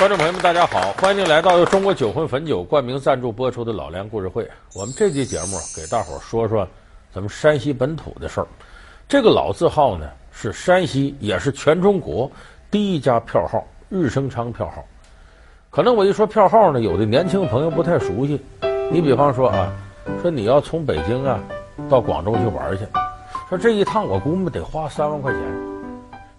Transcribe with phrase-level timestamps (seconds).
[0.00, 4.42] 观众朋友们，大家好，欢迎您来到由中国酒魂汾酒冠名赞助播出的《老梁故事会》。
[4.74, 6.66] 我们这期节目给大伙儿说说
[7.12, 8.46] 咱们山西本土的事儿。
[9.06, 12.32] 这个老字号呢，是山西，也是全中国
[12.70, 14.82] 第一家票号——日升昌票号。
[15.68, 18.40] 可能我一说票号呢，有的年轻朋友不太熟悉。
[18.90, 19.70] 你比方说啊，
[20.22, 21.38] 说你要从北京啊
[21.90, 22.86] 到广州去玩去，
[23.50, 25.69] 说这一趟我估摸得花三万块钱。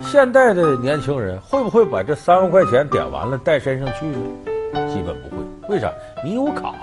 [0.02, 4.88] 现代的年轻人会不会把这三万块钱点完了带身上去呢？
[4.90, 5.44] 基本不会。
[5.70, 5.92] 为啥？
[6.24, 6.74] 你有卡，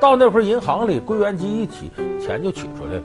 [0.00, 3.02] 到那会儿银行里柜员机一提，钱就取出来了。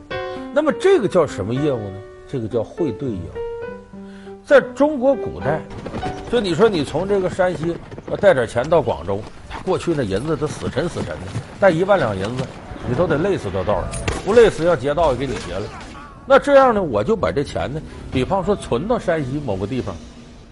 [0.53, 1.95] 那么这个叫什么业务呢？
[2.27, 4.43] 这个叫汇兑业务。
[4.43, 5.61] 在中国古代，
[6.31, 7.77] 就你说你从这个山西
[8.09, 9.19] 要带点钱到广州，
[9.63, 11.21] 过去那银子都死沉死沉的，
[11.59, 12.43] 带一万两银子，
[12.89, 13.85] 你都得累死到道上，
[14.25, 15.61] 不累死要劫道也给你劫了。
[16.25, 19.95] 那这样呢，我就把这钱呢，比方说存到山西某个地方，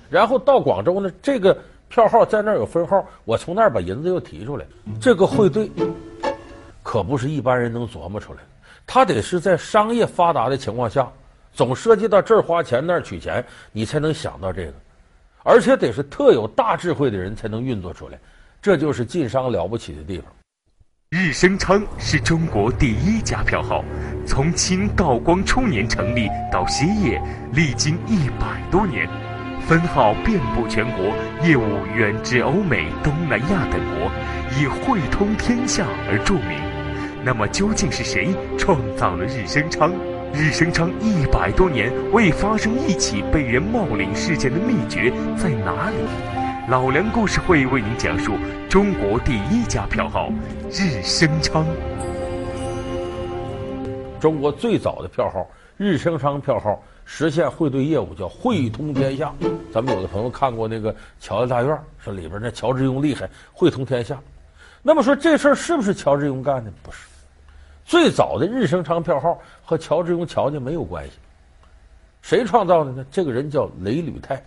[0.09, 1.57] 然后到广州呢，这个
[1.87, 4.65] 票号在那儿有分号，我从那儿把银子又提出来。
[4.99, 5.71] 这个汇兑
[6.83, 8.45] 可不是一般人能琢磨出来的，
[8.85, 11.09] 他得是在商业发达的情况下，
[11.53, 14.73] 总涉及到这儿花钱那儿取钱，你才能想到这个，
[15.43, 18.19] 而且得是特有大智慧的人才能运作出来。
[18.61, 20.25] 这就是晋商了不起的地方。
[21.09, 23.83] 日升昌是中国第一家票号，
[24.31, 29.05] 从清道光初年成立到歇业，历经一百多年，
[29.67, 31.03] 分号遍布全国，
[31.45, 34.09] 业务远至欧美、东南亚等国，
[34.57, 36.57] 以汇通天下而著名。
[37.25, 39.91] 那么究竟是谁创造了日升昌？
[40.33, 45.97] 日升昌一百多年未发生一起被人冒领事件的秘诀在哪里？
[46.69, 48.37] 老梁故事会为您讲述
[48.69, 50.31] 中国第一家票号
[50.69, 51.65] 日升昌。
[54.21, 59.33] 中国最早的票号日升昌票号实现汇兑业务叫汇通天下。
[59.73, 64.17] 咱们有的朋友看过那个《乔家大院》，说里边那乔致庸厉害，汇通天下。
[64.83, 66.71] 那么说这事儿是不是乔致庸干的？
[66.83, 67.07] 不是。
[67.83, 71.13] 最早的日升昌票号和乔致庸乔家没有关系。
[72.21, 73.03] 谁创造的呢？
[73.11, 74.41] 这个人叫雷履泰。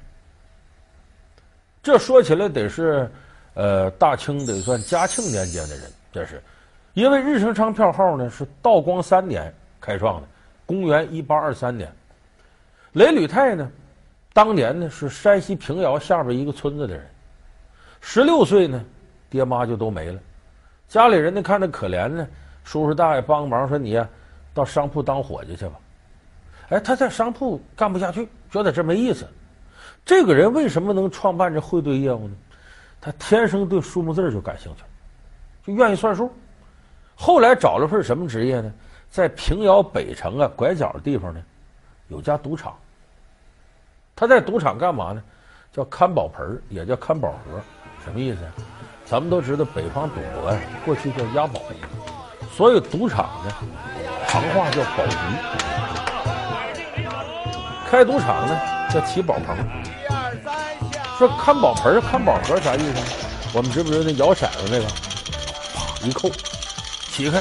[1.82, 3.10] 这说起来得是，
[3.54, 6.40] 呃，大清得算嘉庆年间的人，这是，
[6.94, 9.52] 因为日升昌票号呢是道光三年
[9.84, 10.28] 开创的，
[10.64, 11.92] 公元一八二三年。
[12.92, 13.70] 雷履泰呢，
[14.32, 17.06] 当年呢是山西平遥下边一个村子的人，
[18.00, 18.82] 十六岁呢，
[19.28, 20.18] 爹妈就都没了，
[20.88, 22.26] 家里人呢看着可怜呢，
[22.64, 24.08] 叔叔大爷帮忙说你呀，
[24.54, 25.72] 到商铺当伙计去吧。
[26.70, 29.28] 哎，他在商铺干不下去，觉得这没意思。
[30.02, 32.34] 这个人为什么能创办这汇兑业务呢？
[33.02, 34.82] 他天生对数目字就感兴趣，
[35.66, 36.32] 就愿意算数。
[37.14, 38.72] 后来找了份什么职业呢？
[39.14, 41.40] 在平遥北城啊拐角的地方呢，
[42.08, 42.74] 有家赌场。
[44.16, 45.22] 他在赌场干嘛呢？
[45.72, 47.60] 叫看宝盆也叫看宝盒，
[48.04, 48.38] 什么意思？
[49.06, 51.62] 咱们都知道北方赌博呀，过去叫押宝，
[52.50, 53.52] 所以赌场呢，
[54.26, 55.16] 行话叫宝局。
[57.88, 58.60] 开赌场呢，
[58.92, 59.56] 叫起宝棚。
[61.16, 63.28] 说看宝盆、看宝盒啥意思？
[63.54, 64.86] 我们知不知道那摇骰子那个？
[65.72, 66.28] 啪一扣，
[67.12, 67.40] 起开，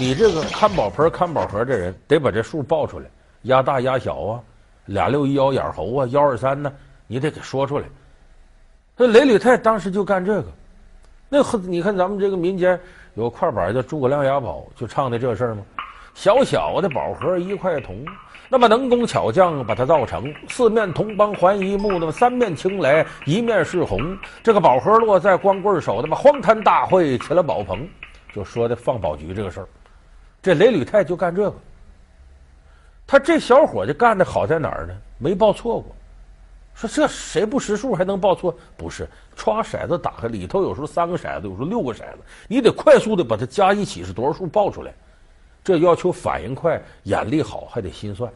[0.00, 3.06] 你这个看宝盆、看宝盒这人得把这数报出来，
[3.42, 4.40] 押大押小啊，
[4.86, 6.72] 俩六一幺眼猴啊，幺二三呢，
[7.08, 7.84] 你得给说出来。
[8.96, 10.44] 那雷履泰当时就干这个。
[11.28, 12.78] 那你看咱们这个民间
[13.14, 15.62] 有块板叫《诸葛亮押宝》，就唱的这事儿吗？
[16.14, 18.04] 小小的宝盒一块铜。
[18.48, 24.16] 那么能工巧匠把它造成四面铜帮环一木，那么三面青来一面是红。
[24.44, 27.86] 这个宝盒落在光棍手，那么荒滩大会起了宝棚，
[28.32, 29.68] 就说的放宝局这个事儿。
[30.42, 31.56] 这雷履泰就干这个。
[33.06, 34.94] 他这小伙就干的好在哪儿呢？
[35.18, 35.94] 没报错过。
[36.74, 38.56] 说这谁不识数还能报错？
[38.76, 44.94] 不是，刷骰子打开里头有时候三个骰子，有时候六个骰子，你得快速的把它加一起是多少数报出来。
[45.64, 48.30] 这要求反应快、眼力好，还得心算。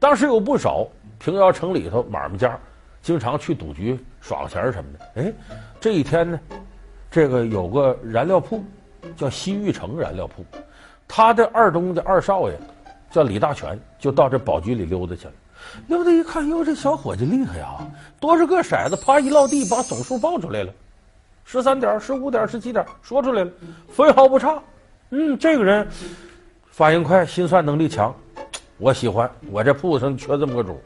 [0.00, 2.58] 当时有不少平遥城里头买卖家，
[3.00, 5.22] 经常去赌局耍个钱什么的。
[5.22, 5.32] 哎，
[5.78, 6.40] 这一天呢，
[7.10, 8.64] 这个有个燃料铺
[9.16, 10.44] 叫西域城燃料铺，
[11.12, 12.56] 他的二中的二少爷
[13.10, 15.32] 叫李大全，就到这宝局里溜达去了。
[15.88, 17.84] 溜达一看，哟，这小伙子厉害啊！
[18.20, 20.72] 多少个骰子，啪一落地，把总数报出来了，
[21.44, 23.50] 十三点、十五点、十七点，说出来了，
[23.88, 24.62] 分毫不差。
[25.10, 25.84] 嗯，这个人
[26.70, 28.14] 反应快，心算能力强，
[28.78, 29.28] 我喜欢。
[29.50, 30.80] 我这铺子上缺这么个主，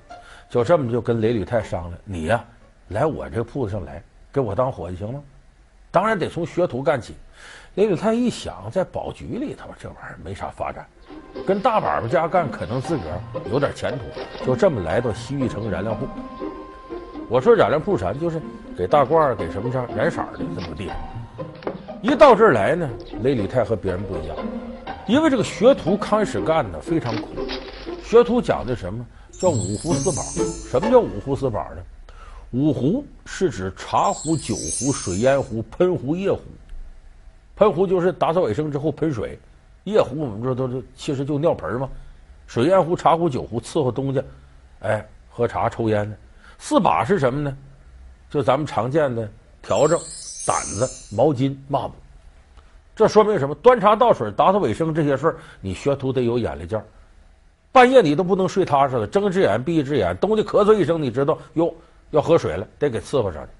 [0.48, 2.42] 就这么就跟雷履泰商量，你呀，
[2.88, 5.22] 来我这铺子上来，给我当伙计行吗？
[5.90, 7.14] 当然得从学徒干起。
[7.74, 10.86] 雷履泰一想，在宝局里头这玩意儿没啥发展，
[11.44, 14.04] 跟大把子家干可能自个儿有点前途。
[14.46, 16.06] 就这么来到西域城燃料铺，
[17.28, 18.40] 我说染料铺啥就是
[18.78, 20.96] 给大褂给什么上染色的这么个地方。
[22.00, 22.88] 一到这儿来呢，
[23.22, 24.36] 雷吕泰和别人不一样，
[25.08, 27.30] 因为这个学徒开始干呢非常苦。
[28.04, 30.22] 学徒讲的什么叫五壶四宝？
[30.70, 31.82] 什么叫五壶四宝呢？
[32.52, 36.38] 五壶是指茶壶、酒壶、水烟壶、喷壶、夜壶。
[37.56, 39.38] 喷壶就是打扫卫生之后喷水，
[39.84, 41.88] 夜壶我们说都是其实就尿盆嘛。
[42.46, 44.22] 水烟壶、茶壶、酒壶伺候东家，
[44.80, 46.16] 哎，喝茶抽烟的。
[46.58, 47.56] 四把是什么呢？
[48.28, 49.28] 就咱们常见的
[49.62, 51.94] 笤帚、掸子、毛巾、抹布。
[52.96, 53.54] 这说明什么？
[53.56, 56.84] 端茶倒水、打扫卫生这些事儿，你学徒得有眼力劲儿。
[57.72, 61.74] 半夜你都不能睡踏实了，睁一只眼闭一只眼，东家咳嗽一声，你知道哟
[62.10, 63.50] 要喝水了，得给伺候上去。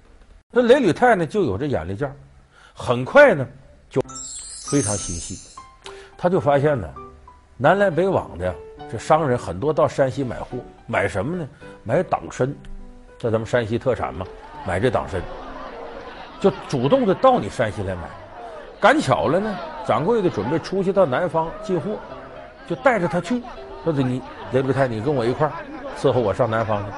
[0.51, 2.15] 那雷履泰呢就有这眼力劲儿，
[2.73, 3.47] 很快呢。
[3.95, 4.01] 就
[4.69, 5.39] 非常心细，
[6.17, 6.85] 他就发现呢，
[7.55, 8.53] 南来北往的
[8.91, 11.47] 这商人很多到山西买货，买什么呢？
[11.85, 12.53] 买党参，
[13.17, 14.25] 在咱们山西特产嘛，
[14.67, 15.21] 买这党参，
[16.41, 18.01] 就主动的到你山西来买。
[18.81, 19.55] 赶巧了呢，
[19.87, 21.91] 掌柜的准备出去到南方进货，
[22.67, 23.41] 就带着他去，
[23.85, 24.21] 说的你
[24.51, 25.53] 雷吕泰，你跟我一块儿
[25.97, 26.91] 伺候我上南方去。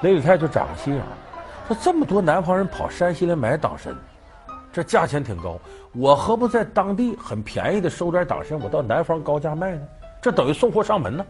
[0.00, 1.12] 雷吕泰就长个心眼儿，
[1.66, 3.94] 说这么多南方人跑山西来买党参。
[4.72, 5.58] 这价钱挺高，
[5.92, 9.82] 我何不在当地很便宜的收点党参，我到南方高价卖呢？
[10.20, 11.24] 这等于送货上门呢。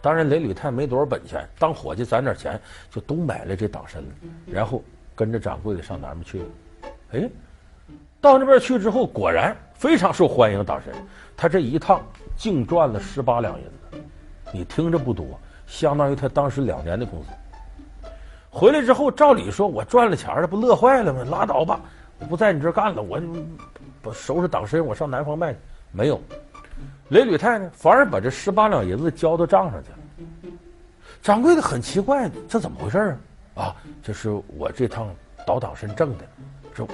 [0.00, 2.58] 当然，雷履泰没多少本钱，当伙计攒点钱，
[2.90, 4.08] 就都买了这党参了，
[4.46, 4.82] 然后
[5.14, 6.46] 跟着掌柜的上南边去了。
[7.12, 7.30] 哎，
[8.20, 10.64] 到那边去之后，果然非常受欢迎。
[10.64, 10.94] 党参，
[11.36, 12.00] 他这一趟
[12.36, 14.00] 净赚了十八两银子，
[14.52, 15.26] 你听着不多，
[15.66, 17.28] 相当于他当时两年的工资。
[18.50, 21.24] 回来之后，照理说我赚了钱了，不乐坏了吗？
[21.28, 21.80] 拉倒吧。
[22.26, 23.20] 不在你这儿干了，我
[24.02, 25.58] 不收拾党参，我上南方卖去。
[25.92, 26.20] 没有，
[27.08, 30.52] 雷履泰呢，反而把这十八两银子交到账上去了。
[31.22, 32.98] 掌柜的很奇怪，这怎么回事
[33.54, 33.64] 啊？
[33.64, 35.08] 啊，这是我这趟
[35.46, 36.24] 倒党参挣的。
[36.74, 36.86] 这，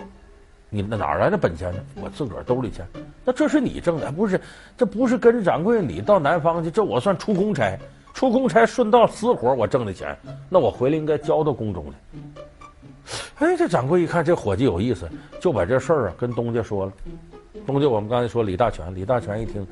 [0.70, 1.80] 你那哪来的本钱呢？
[2.02, 2.86] 我自个儿兜里钱。
[3.24, 4.40] 那这是你挣的，不是？
[4.76, 6.70] 这不是跟着掌柜你到南方去？
[6.70, 7.78] 这我算出公差，
[8.14, 10.16] 出公差顺道私活我挣的钱，
[10.48, 12.20] 那我回来应该交到宫中去。
[13.38, 15.08] 哎，这掌柜一看这伙计有意思，
[15.40, 16.92] 就把这事儿啊跟东家说了。
[17.66, 19.66] 东家，我们刚才说李大全，李大全一听，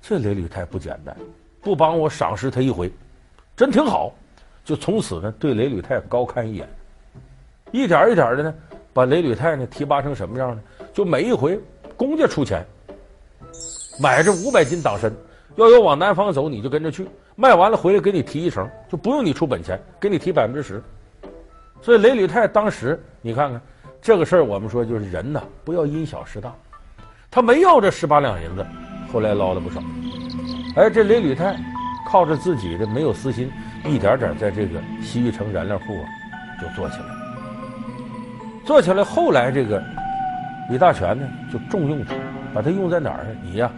[0.00, 1.16] 这雷履泰不简单，
[1.60, 2.90] 不帮我赏识他一回，
[3.56, 4.12] 真挺好。
[4.64, 6.68] 就从此呢，对雷履泰高看一眼，
[7.70, 8.54] 一点一点的呢，
[8.92, 10.62] 把雷履泰呢提拔成什么样呢？
[10.92, 11.60] 就每一回
[11.96, 12.64] 公家出钱，
[14.00, 15.12] 买这五百斤党参，
[15.54, 17.06] 要有往南方走，你就跟着去，
[17.36, 20.82] 卖完了回来给你提一成，就不用你出本钱，给你提百分之十。
[21.82, 23.60] 所以雷履泰当时，你看看
[24.02, 26.52] 这个事儿，我们说就是人呐，不要因小失大。
[27.30, 28.66] 他没要这十八两银子，
[29.12, 29.80] 后来捞了不少。
[30.76, 31.56] 哎，这雷履泰
[32.08, 33.50] 靠着自己的没有私心，
[33.84, 36.04] 一点点在这个西域城染料铺啊
[36.60, 37.04] 就做起来。
[38.64, 39.82] 做起来，后来这个
[40.70, 42.14] 李大全呢就重用他，
[42.54, 43.30] 把他用在哪儿呢？
[43.44, 43.70] 你呀，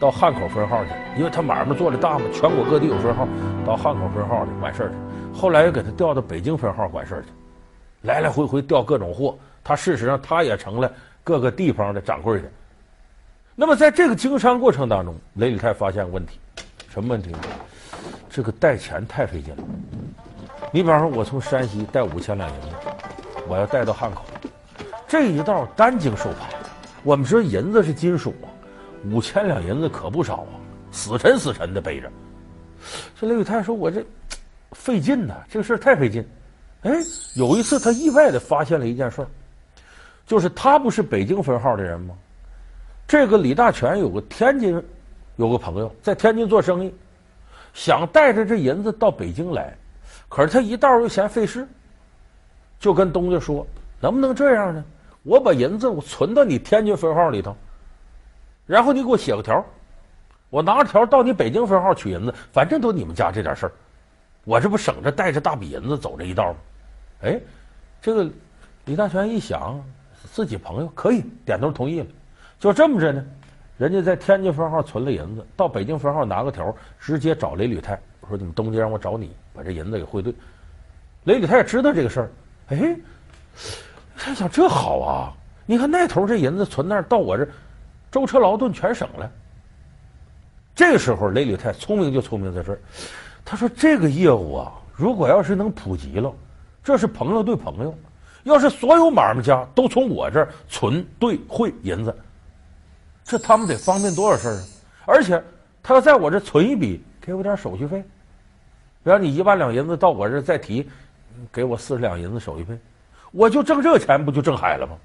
[0.00, 3.28] 到汉口分号去，因为他买卖做的大嘛，全国各地有分号，
[3.66, 4.94] 到汉口分号去完事儿去。
[5.38, 7.28] 后来又给他调到北京分号管事儿去。
[8.02, 10.92] 来来回回调各种货，他事实上他也成了
[11.24, 12.50] 各个地方的掌柜的。
[13.54, 16.38] 那么在这个经商过程当中，雷吕泰发现问题，
[16.88, 17.38] 什么问题呢？
[18.28, 19.62] 这个带钱太费劲了。
[20.72, 22.76] 你比方说，我从山西带五千两银子，
[23.46, 24.24] 我要带到汉口，
[25.06, 26.48] 这一道担惊受怕。
[27.04, 28.34] 我们说银子是金属，
[29.10, 30.56] 五千两银子可不少啊，
[30.90, 32.10] 死沉死沉的背着。
[33.20, 34.04] 这雷雨泰说：“我这
[34.72, 36.26] 费劲呐，这个事儿太费劲。”
[36.82, 36.90] 哎，
[37.34, 39.28] 有一次他意外的发现了一件事儿，
[40.26, 42.14] 就是他不是北京分号的人吗？
[43.06, 44.82] 这个李大全有个天津
[45.36, 46.92] 有个朋友在天津做生意，
[47.72, 49.76] 想带着这银子到北京来，
[50.28, 51.68] 可是他一道又嫌费事，
[52.80, 53.66] 就跟东家说
[54.00, 54.84] ：“能不能这样呢？
[55.22, 57.54] 我把银子我存到你天津分号里头，
[58.66, 59.64] 然后你给我写个条，
[60.50, 63.72] 我拿着条到你北京分号取银子，反正都你们家这点事儿，
[64.44, 66.58] 我这不省着带着大笔银子走这一道吗？”
[67.22, 67.40] 哎，
[68.00, 68.28] 这个
[68.84, 69.80] 李大全一想，
[70.32, 72.06] 自己朋友可以点头同意了，
[72.58, 73.24] 就这么着呢。
[73.78, 77.98] 人家在天津分号存了银子，到北京分号拿个条，直接找雷履泰，
[78.28, 80.32] 说你们东家让我找你，把这银子给汇兑。
[81.24, 82.30] 雷履泰知道这个事儿，
[82.68, 82.96] 哎，
[84.16, 85.32] 他想这好啊，
[85.64, 87.48] 你看那头这银子存那儿，到我这
[88.10, 89.30] 舟车劳顿全省了。
[90.74, 92.78] 这个时候，雷履泰聪明就聪明在这儿，
[93.44, 96.32] 他说这个业务啊，如果要是能普及了。
[96.82, 97.94] 这是朋友对朋友，
[98.42, 102.14] 要是所有买卖家都从我这儿存兑汇银子，
[103.24, 104.64] 这他们得方便多少事儿啊！
[105.06, 105.42] 而且
[105.82, 108.02] 他要在我这存一笔，给我点儿手续费。
[109.04, 110.88] 比方你一万两银子到我这儿再提，
[111.52, 112.78] 给我四十两银子手续费，
[113.30, 114.96] 我就挣这钱，不就挣海了吗？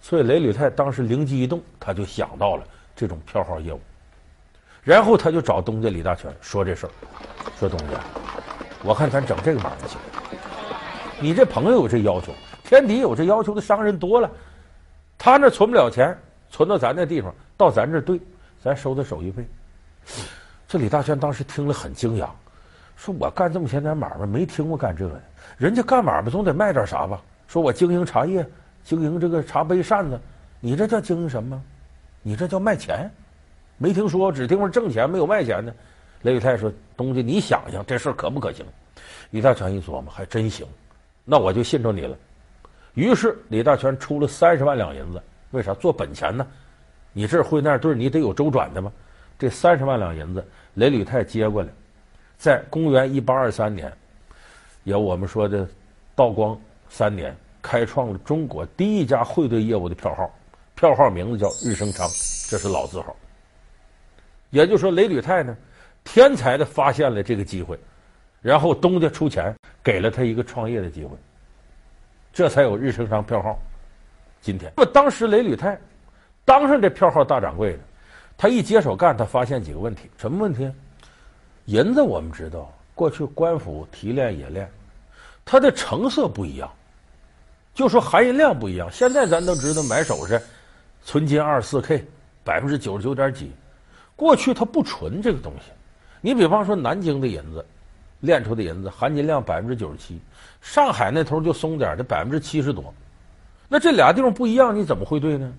[0.00, 2.64] 所以雷履泰当时灵机一动，他就想到了
[2.96, 3.80] 这种票号业务，
[4.82, 6.90] 然后他就找东家李大全说这事儿，
[7.58, 8.00] 说东家，
[8.82, 9.98] 我看咱整这个买卖行，
[11.22, 12.32] 你这朋友有这要求，
[12.64, 14.28] 天底有这要求的商人多了，
[15.16, 16.18] 他那存不了钱，
[16.50, 18.20] 存到咱那地方，到咱这兑，
[18.60, 19.46] 咱收他手续费。
[20.66, 22.26] 这李大全当时听了很惊讶，
[22.96, 25.22] 说：“我干这么些年买卖，没听过干这个的。
[25.58, 27.22] 人家干买卖总得卖点啥吧？
[27.46, 28.44] 说我经营茶叶，
[28.82, 30.20] 经营这个茶杯扇子，
[30.58, 31.62] 你这叫经营什么？
[32.20, 33.08] 你这叫卖钱？
[33.78, 35.72] 没听说，只听说挣钱，没有卖钱的。”
[36.22, 38.66] 雷雨泰说：“东家，你想想这事儿可不可行？”
[39.30, 40.66] 李大全一琢磨，还真行，
[41.24, 42.16] 那我就信着你了。
[42.94, 45.72] 于是李大全出了三十万两银子，为啥？
[45.74, 46.46] 做本钱呢？
[47.12, 48.92] 你这汇那对，你得有周转的吗？
[49.38, 50.44] 这三十万两银子。
[50.74, 51.68] 雷履泰接过来，
[52.38, 53.92] 在公元一八二三年，
[54.84, 55.68] 有我们说的
[56.14, 60.34] 道光三年，开创了中国第一家汇兑业务的票号，
[60.74, 62.08] 票号名字叫日升昌，
[62.48, 63.14] 这是老字号。
[64.48, 65.54] 也就是说，雷履泰呢，
[66.04, 67.78] 天才的发现了这个机会，
[68.40, 71.16] 然后东家出钱给了他一个创业的机会，
[72.32, 73.58] 这才有日升昌票号。
[74.40, 75.78] 今天，那么当时雷履泰
[76.44, 77.78] 当上这票号大掌柜的。
[78.36, 80.10] 他一接手干，他发现几个问题。
[80.18, 80.68] 什么问题？
[81.66, 84.68] 银子我们知道，过去官府提炼冶炼，
[85.44, 86.68] 它的成色不一样，
[87.72, 88.90] 就说含银量不一样。
[88.90, 90.42] 现在咱都知道买首饰，
[91.04, 92.04] 纯金二十四 K，
[92.42, 93.52] 百分之九十九点几。
[94.16, 95.70] 过去它不纯这个东西。
[96.20, 97.64] 你比方说南京的银子，
[98.22, 100.18] 炼出的银子含金量百分之九十七，
[100.60, 102.92] 上海那头就松点这百分之七十多。
[103.68, 105.52] 那这俩地方不一样，你怎么汇兑呢？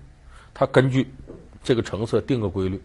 [0.52, 1.08] 他根据。
[1.66, 2.78] 这个成色定个规律，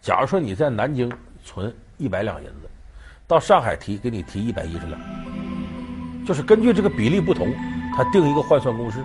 [0.00, 1.10] 假如说你在南京
[1.42, 2.70] 存一百两银子，
[3.26, 5.00] 到上海提给你提一百一十两，
[6.24, 7.52] 就是根据这个比例不同，
[7.92, 9.04] 他定一个换算公式。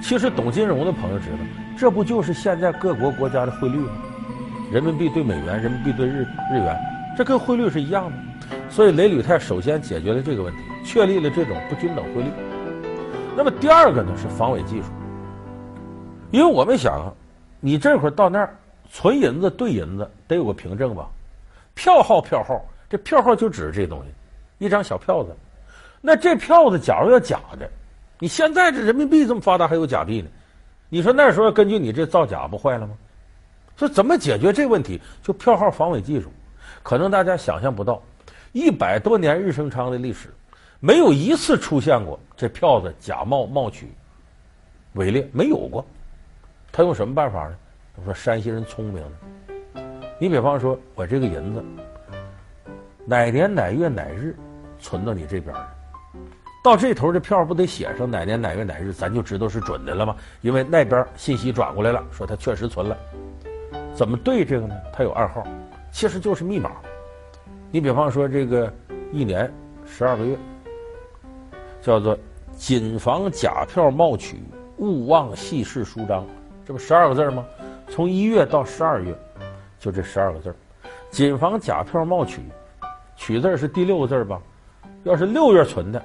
[0.00, 1.38] 其实懂金融的朋友知道，
[1.76, 3.90] 这不就是现在各国国家的汇率吗？
[4.70, 6.78] 人民币兑美元，人民币兑日日元，
[7.18, 8.16] 这跟汇率是一样的。
[8.74, 12.30] 所以雷履泰首先解决了这个问题，确立了这种不均等汇率。
[13.36, 14.88] 那么第二个呢是防伪技术，
[16.32, 17.14] 因为我们想。
[17.60, 18.54] 你这会儿到那儿
[18.90, 21.08] 存银子兑银子得有个凭证吧？
[21.74, 25.34] 票号票号，这票号就指这东西，一张小票子。
[26.02, 27.70] 那这票子假如要假的，
[28.18, 30.28] 你现在这人民币这么发达还有假币呢？
[30.90, 32.94] 你说那时候根据你这造假不坏了吗？
[33.76, 35.00] 说怎么解决这问题？
[35.22, 36.30] 就票号防伪技术，
[36.82, 38.02] 可能大家想象不到，
[38.54, 40.32] 一百多年日升昌的历史，
[40.78, 43.88] 没有一次出现过这票子假冒冒取、
[44.92, 45.84] 伪劣，没有过。
[46.70, 47.56] 他用什么办法呢？
[47.96, 49.82] 他说山西人聪明呢。
[50.20, 51.64] 你比方说，我这个银子
[53.04, 54.36] 哪年哪月哪日
[54.78, 55.68] 存到你这边的，
[56.62, 60.14] 到这头的票不得写上哪年哪月哪日，咱就知道是准的了吗？
[60.42, 62.96] 因为那边信息转过来了，说他确实存了。
[63.96, 64.76] 怎么对这个呢？
[64.92, 65.42] 他有暗号，
[65.90, 66.70] 其实就是密码。
[67.74, 68.72] 你比方说，这个
[69.10, 69.52] 一年
[69.84, 70.38] 十二个月，
[71.82, 72.16] 叫做
[72.56, 74.40] “谨防假票冒取，
[74.76, 76.24] 勿忘细事书章”。
[76.64, 77.44] 这不十二个字吗？
[77.88, 79.12] 从一月到十二月，
[79.80, 80.54] 就这十二个字。
[81.10, 82.42] 谨防假票冒取，
[83.16, 84.40] 取字是第六个字吧？
[85.02, 86.00] 要是六月存的，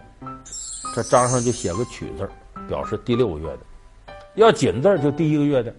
[0.95, 2.27] 这章上就写个取字，
[2.67, 3.59] 表示第六个月的；
[4.33, 5.71] 要谨字就第一个月的。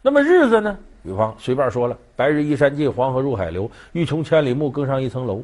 [0.00, 0.78] 那么日子呢？
[1.02, 3.70] 比方随便说了：“白日依山尽，黄河入海流。
[3.92, 5.42] 欲穷千里目，更上一层楼。”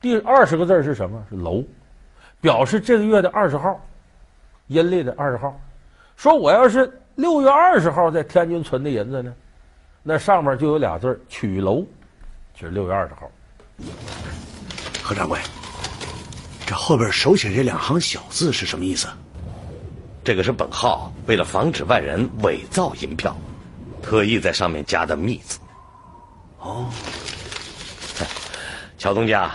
[0.00, 1.24] 第二十个字是什么？
[1.30, 1.62] 是楼，
[2.40, 3.80] 表示这个月的二十号，
[4.66, 5.58] 阴历的二十号。
[6.16, 7.00] 说我要是。
[7.16, 9.32] 六月二十号在天津存的银子呢，
[10.02, 11.86] 那上面就有俩字“取楼”，
[12.58, 13.30] 就是六月二十号。
[15.00, 15.38] 何掌柜，
[16.66, 19.06] 这后边手写这两行小字是什么意思？
[20.24, 23.36] 这个是本号为了防止外人伪造银票，
[24.04, 25.58] 特意在上面加的密字。
[26.58, 26.88] 哦，
[28.98, 29.50] 乔东家，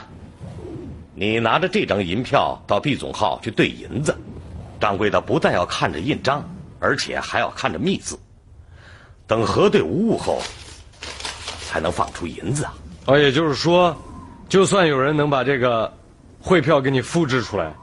[1.13, 4.18] 你拿着这张银票到币总号去兑银子，
[4.79, 6.44] 掌柜的不但要看着印章。
[6.82, 8.18] 而且还要看着密字，
[9.27, 10.41] 等核对无误后，
[11.68, 12.74] 才能放出银子啊！
[13.08, 13.94] 哦，也就是说，
[14.48, 15.94] 就算有人能把这个
[16.39, 17.75] 汇票给你复制出来，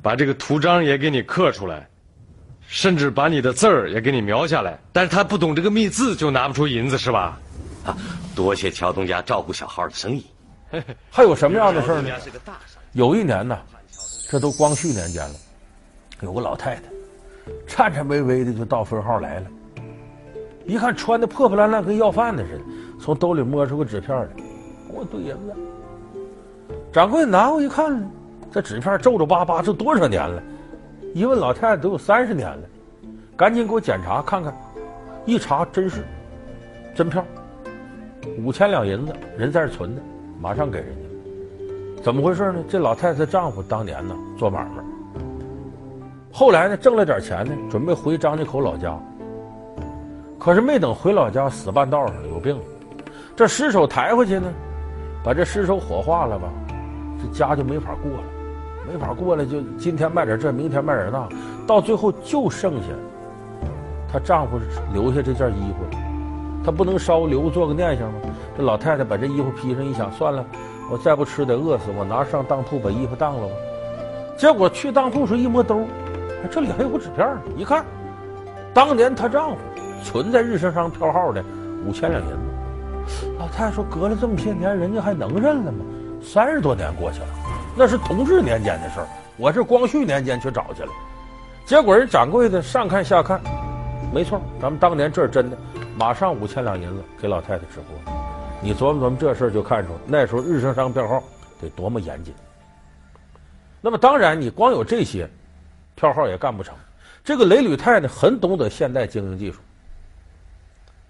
[0.00, 1.86] 把这个图章也给你刻出来，
[2.72, 7.36] 甚至把你的字儿也给你描下来，但是他不懂这个密字，就拿不出银子，是吧？
[7.84, 7.96] 啊，
[8.32, 10.24] 多谢乔东家照顾小号的生意。
[11.10, 12.10] 还有什么样的事儿呢？
[12.92, 13.58] 有一年呢，
[14.30, 15.34] 这都光绪年间了，
[16.20, 16.82] 有个老太太。
[17.66, 19.46] 颤颤巍巍的就到分号来了，
[20.64, 22.64] 一看穿的破破烂烂，跟要饭的似的，
[23.02, 24.44] 从兜里摸出个纸片来，给
[24.94, 25.52] 我兑银子。
[26.92, 28.08] 掌柜拿过一看，
[28.52, 30.40] 这纸片皱皱巴巴，这多少年了？
[31.12, 32.62] 一问老太太都有三十年了，
[33.36, 34.54] 赶紧给我检查看看，
[35.26, 36.04] 一查真是
[36.94, 37.24] 真票，
[38.38, 40.02] 五千两银子，人在这存的，
[40.40, 42.02] 马上给人家。
[42.02, 42.64] 怎么回事呢？
[42.68, 44.82] 这老太太丈夫当年呢做买卖，
[46.32, 48.96] 后来呢挣了点钱呢，准备回张家口老家，
[50.38, 52.62] 可是没等回老家，死半道上有病了，
[53.34, 54.50] 这尸首抬回去呢，
[55.24, 56.48] 把这尸首火化了吧，
[57.20, 58.24] 这家就没法过了。
[58.90, 61.28] 没法过来，就今天卖点这，明天卖点那，
[61.64, 62.88] 到最后就剩下
[64.12, 64.58] 她丈夫
[64.92, 66.02] 留下这件衣服了。
[66.64, 68.18] 她不能烧留做个念想吗？
[68.56, 70.44] 这老太太把这衣服披上，一想算了，
[70.90, 73.54] 我再不吃得饿死，我拿上当铺把衣服当了吧。
[74.36, 75.84] 结果去当铺时一摸兜，
[76.50, 77.40] 这里还有个纸片呢。
[77.56, 77.84] 一看，
[78.74, 79.56] 当年她丈夫
[80.02, 81.44] 存在日升商票号的
[81.86, 82.36] 五千两银子。
[83.38, 85.84] 老太太说：“隔了这么些年，人家还能认了吗？
[86.20, 87.26] 三十多年过去了。”
[87.80, 89.08] 那是同治年间的事儿，
[89.38, 90.92] 我是光绪年间去找去了，
[91.64, 93.40] 结果人掌柜的上看下看，
[94.12, 95.56] 没错，咱们当年这是真的，
[95.96, 98.12] 马上五千两银子给老太太支付。
[98.60, 101.24] 你琢磨琢磨这事儿，就看出那时候日升商票号
[101.58, 102.34] 得多么严谨。
[103.80, 105.26] 那么当然，你光有这些，
[105.94, 106.74] 票号也干不成。
[107.24, 109.58] 这个雷履泰呢，很懂得现代经营技术。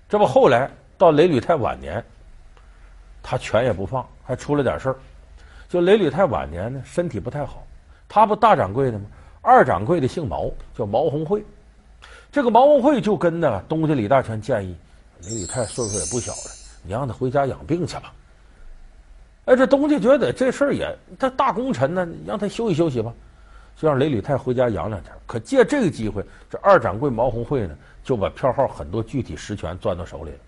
[0.09, 2.01] 这不后来到雷履泰晚年，
[3.21, 4.97] 他权也不放，还出了点事儿。
[5.71, 7.65] 就雷履泰晚年呢，身体不太好。
[8.09, 9.05] 他不大掌柜的吗？
[9.41, 11.45] 二掌柜的姓毛，叫毛鸿会。
[12.33, 14.75] 这个毛鸿会就跟呢东家李大全建议，
[15.23, 16.51] 雷履泰岁数也不小了，
[16.83, 18.13] 你让他回家养病去吧。
[19.45, 23.15] 哎，这东家觉得这事儿也他大功臣呢，让他休息休息吧，
[23.77, 25.15] 就让雷履泰回家养两天。
[25.25, 30.39] 可借这个机会，这二掌柜毛鸿会呢，就把票号很多具体实权攥到手里了。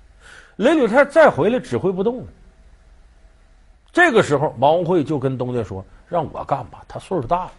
[0.56, 2.26] 雷履泰再回来指挥不动了。
[3.92, 7.52] 这个时候，毛文慧就跟东家说：“让我干吧，他岁数大了。”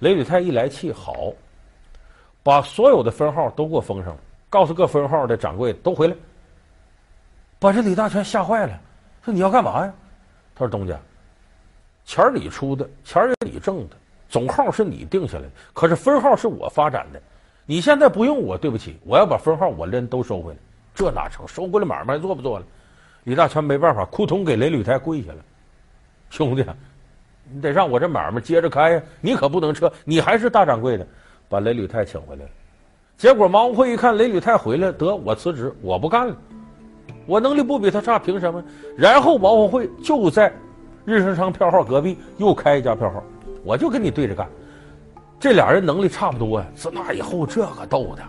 [0.00, 1.32] 雷履泰一来气，好，
[2.42, 6.14] 把所有的分号都给我封上了，告诉各分号的掌柜都回来，
[7.58, 8.78] 把这李大全吓坏了，
[9.24, 9.92] 说：“你要干嘛呀？”
[10.54, 10.94] 他说：“东家，
[12.04, 13.96] 钱你出的，钱也你挣的，
[14.28, 17.22] 总号是你定下来的，可是分号是我发展的，
[17.64, 20.58] 你现在不用我，对不起，我要把分号我人都收回来，
[20.94, 21.48] 这哪成？
[21.48, 22.66] 收回来买卖做不做了？”
[23.24, 25.38] 李大全没办法，扑通给雷履泰跪下了，
[26.30, 26.64] 兄弟，
[27.52, 29.02] 你得让我这买卖接着开呀！
[29.20, 31.06] 你可不能撤，你还是大掌柜的，
[31.48, 32.50] 把雷履泰请回来了。
[33.16, 36.36] 结果毛鸿会一看雷履泰回来，得我辞职，我不干了，
[37.24, 38.62] 我能力不比他差，凭什么？
[38.96, 40.52] 然后毛鸿会就在
[41.04, 43.22] 日升昌票号隔壁又开一家票号，
[43.64, 44.46] 我就跟你对着干。
[45.38, 48.22] 这俩人能力差不多呀，自那以后这个逗的。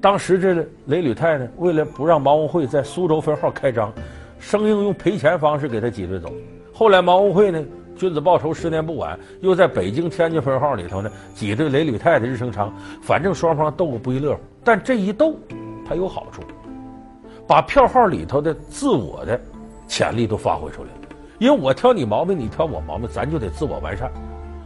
[0.00, 3.92] 当时这雷履泰呢，为了不让毛鸿会在苏州分号开张，
[4.38, 6.32] 生硬用赔钱方式给他挤兑走。
[6.78, 7.60] 后来毛鸿会呢，
[7.96, 12.72] 君子报仇，十年不晚，又在北京、天津分号里头呢挤兑雷履泰的日升昌。
[13.02, 14.40] 反正双方斗个不亦乐乎。
[14.62, 15.34] 但这一斗，
[15.84, 16.40] 它有好处，
[17.48, 19.40] 把票号里头的自我的
[19.88, 21.16] 潜力都发挥出来了。
[21.40, 24.08] 因为我挑你毛病，你挑我毛病，咱就得自我完善。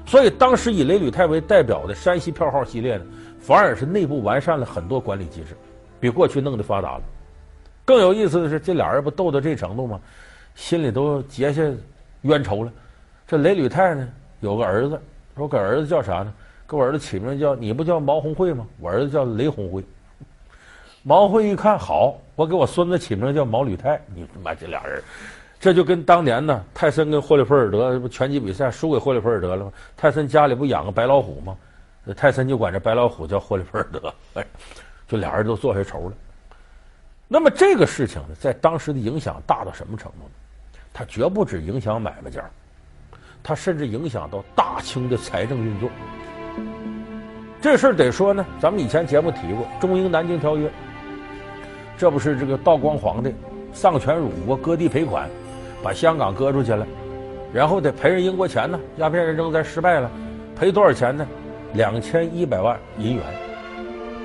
[0.05, 3.05] 所以当时以雷履泰为代表的山西票号系列呢。
[3.41, 5.57] 反而是内部完善了很多管理机制，
[5.99, 7.03] 比过去弄得发达了。
[7.87, 9.99] 更有意思的是，这俩人不斗到这程度吗？
[10.55, 11.63] 心里都结下
[12.23, 12.73] 冤仇了。
[13.27, 14.09] 这雷履泰呢，
[14.41, 15.01] 有个儿子，
[15.37, 16.33] 说给儿子叫啥呢？
[16.67, 18.67] 给我儿子起名叫你不叫毛红会吗？
[18.81, 19.85] 我儿子叫雷红会。
[21.03, 24.01] 毛鸿会一看好，我给我孙子起名叫毛履泰。
[24.15, 25.03] 你他妈这俩人，
[25.61, 29.73] 这就跟当年呢，泰森跟霍利菲尔德不拳击比赛输给霍利菲尔德了吗？
[29.97, 31.57] 泰森家里不养个白老虎吗？
[32.17, 34.15] 泰森就管这白老虎叫霍利菲尔德，
[35.07, 36.15] 就俩人都做下仇了。
[37.29, 40.31] 那么这个事情呢，在当时的影响大到什么程度呢？
[40.93, 42.43] 它绝不止影响买卖家，
[43.43, 45.89] 它甚至影响到大清的财政运作。
[47.61, 50.69] 这事儿得说呢，咱们以前节目提过《中英南京条约》，
[51.97, 53.35] 这不是这个道光皇帝
[53.73, 55.31] 丧权辱国，割地赔款，
[55.83, 56.87] 把香港割出去了，
[57.53, 60.11] 然后得赔人英国钱呢，鸦片战争咱失败了，
[60.59, 61.27] 赔多少钱呢？
[61.75, 63.25] 两千一百万银元，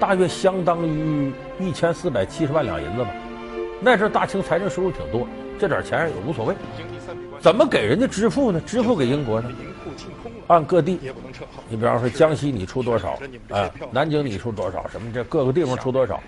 [0.01, 3.09] 大约相当于一千四百七十万两银子吧。
[3.79, 5.25] 那阵大清财政收入挺多，
[5.59, 6.55] 这点钱也无所谓。
[7.39, 8.61] 怎么给人家支付呢？
[8.65, 9.49] 支付给英国呢？
[10.47, 10.99] 按各地，
[11.69, 13.69] 你比方说江西你出多少啊？
[13.91, 14.87] 南京你出多少？
[14.87, 16.21] 什么这各个地方出多少？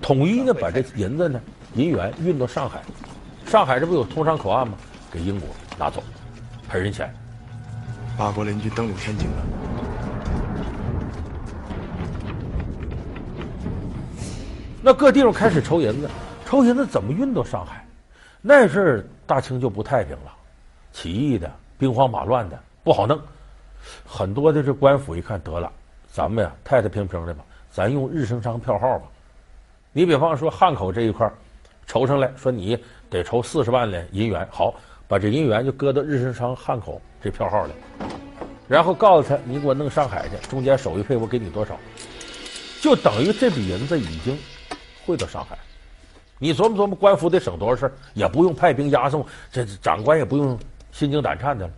[0.00, 1.40] 统一呢把这银子呢
[1.74, 2.82] 银元运到上海，
[3.46, 4.74] 上海这不有通商口岸吗？
[5.10, 6.02] 给英国拿走，
[6.68, 7.12] 赔人钱。
[8.18, 9.46] 八国联军登陆天津了。
[14.82, 16.08] 那各地方开始筹银子，
[16.44, 17.85] 筹银子怎么运到上海？
[18.48, 20.32] 那阵儿大清就不太平了，
[20.92, 23.20] 起义的、兵荒马乱的不好弄，
[24.06, 25.68] 很多的这官府一看得了，
[26.12, 29.06] 咱们呀太太平平的吧，咱用日升昌票号吧。
[29.92, 31.28] 你比方说汉口这一块
[31.88, 32.78] 筹上来说，你
[33.10, 34.72] 得筹四十万的银元，好，
[35.08, 37.72] 把这银元就搁到日升昌汉口这票号里，
[38.68, 41.76] 然后告诉他，你给我弄上海去，中间手续费我给你多少，
[42.80, 44.38] 就等于这笔银子已经
[45.04, 45.58] 汇到上海。
[46.38, 50.58] 你琢磨琢磨，官府得省多少事儿，也不用派兵押送，这长官也不用
[50.92, 51.72] 心惊胆颤的了。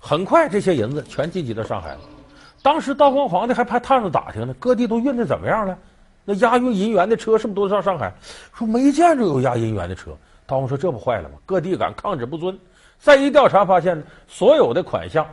[0.00, 2.00] 很快，这些银子全进集到上海了。
[2.62, 5.76] 当时道光皇帝还派探子打听呢，各地都运的怎么样了？
[6.24, 8.12] 那押运银元的车是不是都上上海？
[8.54, 10.10] 说没见着有押银元的车。
[10.46, 11.36] 道光说这不坏了吗？
[11.44, 12.58] 各地敢抗旨不遵。
[12.98, 15.26] 再一调查发现，所有的款项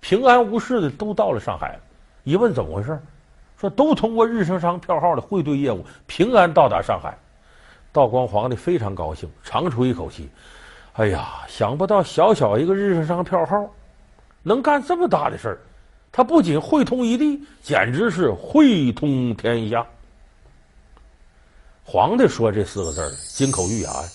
[0.00, 1.78] 平安无事的都到了上海。
[2.24, 3.00] 一问怎么回事？
[3.56, 7.16] 说都通过日升昌票号的汇兑业务平安到达上海。
[7.92, 10.28] 道光皇帝非常高兴，长出一口气
[10.94, 13.68] ：“哎呀，想不到小小一个日升昌票号，
[14.42, 15.58] 能干这么大的事儿！
[16.12, 19.84] 他不仅汇通一地，简直是汇通天下。”
[21.84, 24.08] 皇帝说这四个字儿，金口玉牙呀。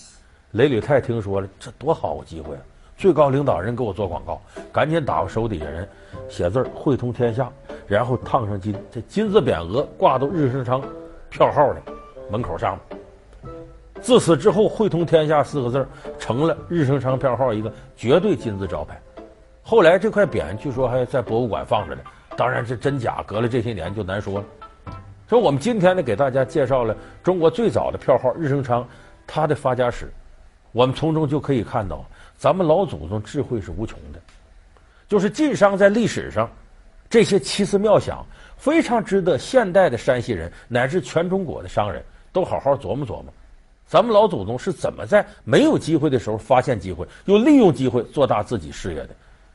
[0.52, 2.62] 雷履泰听说了，这多好机会啊！
[2.96, 4.40] 最高领导人给我做广告，
[4.72, 5.86] 赶紧打发手底下人
[6.30, 7.52] 写字儿，汇通天下，
[7.86, 10.82] 然后烫上金，这金字匾额挂到日升昌
[11.28, 11.82] 票号的
[12.30, 12.95] 门口上面。
[14.00, 15.86] 自此之后，“汇通天下”四个字
[16.18, 19.00] 成了日升昌票号一个绝对金字招牌。
[19.62, 22.02] 后来这块匾据说还在博物馆放着呢，
[22.36, 24.44] 当然这真假隔了这些年就难说了。
[25.28, 28.86] 所以我们今天呢，给大家介绍了中国最早的票号日升昌，
[29.26, 30.08] 它的发家史。
[30.70, 32.04] 我们从中就可以看到，
[32.36, 34.20] 咱们老祖宗智慧是无穷的。
[35.08, 36.48] 就是晋商在历史上
[37.10, 38.24] 这些奇思妙想，
[38.56, 43.24] 非常值得现代的山西人乃至全中国的商人都好好琢磨琢磨。
[43.86, 49.10] 咱们老祖宗是怎么在没有机会的时候发现机会，又利用机会做大自己事业的？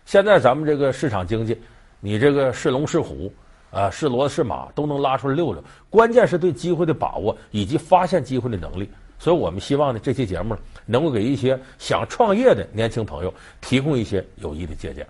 [0.06, 1.60] 现在咱们这个市场经济，
[2.00, 3.32] 你这个是龙是虎
[3.72, 5.63] 啊，是骡子是马都能拉出来溜溜。
[5.89, 8.89] 关键是对机会的把握以及发现机会的能力。
[9.20, 15.06] 所以我们希望呢，这期节目能够给一些想创业的年轻朋友提供一些有益的借鉴。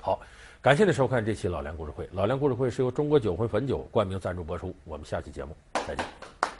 [0.00, 0.18] 好，
[0.60, 2.08] 感谢您收看这期老梁故事会。
[2.12, 4.74] 老梁故事会是由中国酒魂汾酒冠名赞助播出。
[4.84, 5.54] 我们下期节目
[5.86, 6.51] 再见。